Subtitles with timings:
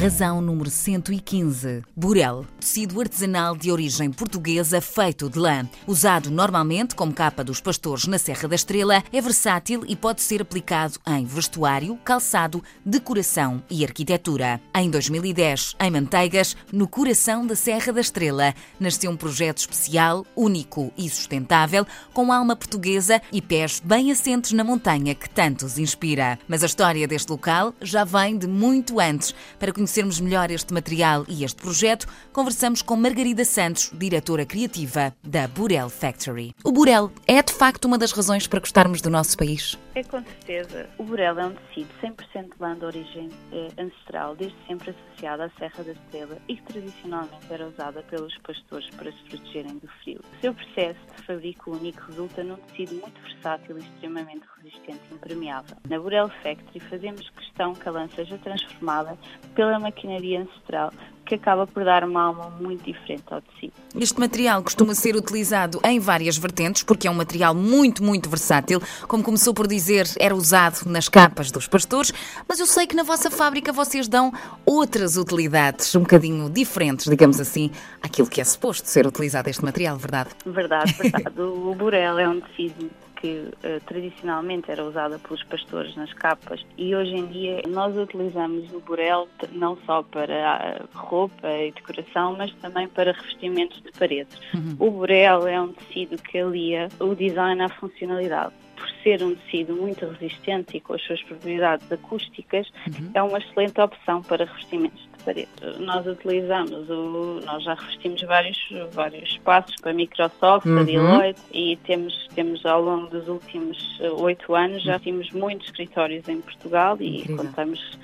[0.00, 1.82] Razão número 115.
[1.94, 5.68] Burel, tecido artesanal de origem portuguesa feito de lã.
[5.86, 10.40] Usado normalmente como capa dos pastores na Serra da Estrela, é versátil e pode ser
[10.40, 14.58] aplicado em vestuário, calçado, decoração e arquitetura.
[14.74, 20.90] Em 2010, em Manteigas, no coração da Serra da Estrela, nasceu um projeto especial, único
[20.96, 26.38] e sustentável, com alma portuguesa e pés bem assentes na montanha que tantos inspira.
[26.48, 29.34] Mas a história deste local já vem de muito antes.
[29.58, 35.12] Para conhecer conhecermos melhor este material e este projeto, conversamos com Margarida Santos, diretora criativa
[35.20, 36.54] da Burel Factory.
[36.62, 39.76] O Burel é de facto uma das razões para gostarmos do nosso país?
[39.96, 40.88] É com certeza.
[40.96, 45.50] O Burel é um tecido 100% lã de origem eh, ancestral, desde sempre associado à
[45.58, 50.20] Serra da Estrela e que tradicionalmente era usada pelos pastores para se protegerem do frio.
[50.38, 55.14] O seu processo de fabrico único resulta num tecido muito versátil e extremamente resistente e
[55.14, 55.76] impermeável.
[55.88, 59.18] Na Burel Factory fazemos questão que a lã seja transformada
[59.56, 60.92] pela maquinaria ancestral
[61.30, 63.72] que acaba por dar uma alma muito diferente ao tecido.
[63.94, 68.82] Este material costuma ser utilizado em várias vertentes, porque é um material muito, muito versátil.
[69.06, 72.12] Como começou por dizer, era usado nas capas dos pastores,
[72.48, 74.32] mas eu sei que na vossa fábrica vocês dão
[74.66, 77.70] outras utilidades, um bocadinho diferentes, digamos assim,
[78.02, 80.30] àquilo que é suposto ser utilizado este material, verdade?
[80.44, 81.30] Verdade, verdade.
[81.40, 82.90] o burel é um tecido
[83.20, 88.72] que uh, tradicionalmente era usada pelos pastores nas capas e hoje em dia nós utilizamos
[88.72, 94.38] o burel não só para roupa e decoração, mas também para revestimentos de paredes.
[94.54, 94.76] Uhum.
[94.78, 99.74] O burel é um tecido que alia o design à funcionalidade por ser um tecido
[99.74, 103.10] muito resistente e com as suas propriedades acústicas, uhum.
[103.12, 105.48] é uma excelente opção para revestimentos parede.
[105.78, 108.58] Nós utilizamos, o, nós já revestimos vários,
[108.92, 110.80] vários espaços para a Microsoft, uhum.
[110.80, 115.66] a Deloitte e temos, temos ao longo dos últimos eh, oito anos já temos muitos
[115.66, 117.44] escritórios em Portugal e Incrível.
[117.44, 117.98] contamos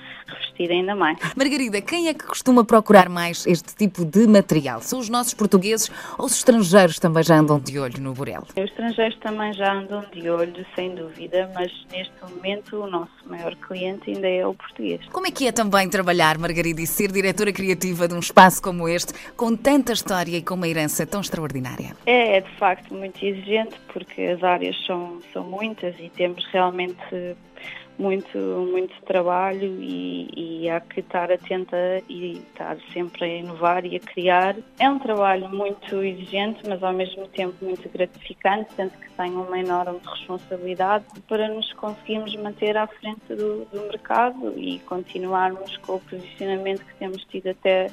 [0.57, 1.17] revestir ainda mais.
[1.35, 4.81] Margarida, quem é que costuma procurar mais este tipo de material?
[4.81, 8.43] São os nossos portugueses ou os estrangeiros também já andam de olho no Burel?
[8.49, 13.55] Os estrangeiros também já andam de olho, sem dúvida, mas neste momento o nosso maior
[13.55, 15.01] cliente ainda é o português.
[15.11, 18.61] Como é que é também trabalhar, Margarida, e ser ser diretora criativa de um espaço
[18.61, 21.95] como este, com tanta história e com uma herança tão extraordinária?
[22.05, 26.97] É, é de facto muito exigente, porque as áreas são, são muitas e temos realmente
[27.97, 31.77] muito, muito trabalho e, e há que estar atenta
[32.07, 34.55] e estar sempre a inovar e a criar.
[34.79, 39.59] É um trabalho muito exigente, mas ao mesmo tempo muito gratificante, tanto que tem uma
[39.59, 45.99] enorme responsabilidade para nos conseguirmos manter à frente do, do mercado e continuarmos com o
[46.01, 47.87] posicionamento que temos tido até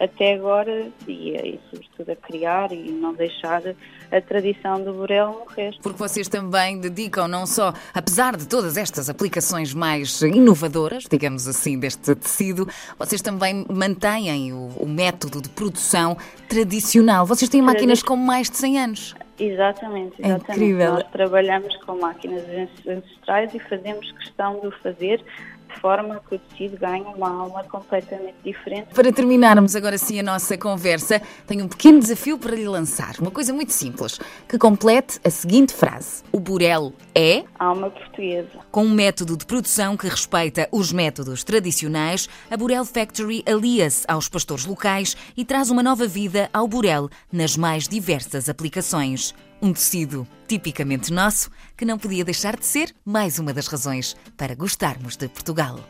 [0.00, 3.62] até agora e, e sobretudo a criar e não deixar
[4.10, 5.74] a tradição do burel morrer.
[5.82, 11.78] Porque vocês também dedicam não só, apesar de todas estas aplicações mais inovadoras, digamos assim,
[11.78, 16.16] deste tecido, vocês também mantêm o, o método de produção
[16.48, 17.26] tradicional.
[17.26, 19.14] Vocês têm máquinas com mais de 100 anos.
[19.38, 20.50] Exatamente, exatamente.
[20.50, 20.92] É incrível.
[20.94, 22.44] Nós trabalhamos com máquinas
[22.86, 25.24] ancestrais e fazemos questão de o fazer
[25.68, 28.94] de forma que o tecido ganhe uma alma completamente diferente.
[28.94, 33.14] Para terminarmos agora sim a nossa conversa, tenho um pequeno desafio para lhe lançar.
[33.20, 34.18] Uma coisa muito simples,
[34.48, 36.22] que complete a seguinte frase.
[36.32, 37.44] O burel é...
[37.58, 38.48] Alma portuguesa.
[38.70, 44.28] Com um método de produção que respeita os métodos tradicionais, a Burel Factory alia-se aos
[44.28, 49.34] pastores locais e traz uma nova vida ao burel nas mais diversas aplicações.
[49.60, 54.54] Um tecido tipicamente nosso que não podia deixar de ser mais uma das razões para
[54.54, 55.80] gostarmos de Portugal.